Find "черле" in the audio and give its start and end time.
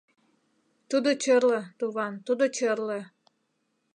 1.23-1.61, 2.57-2.99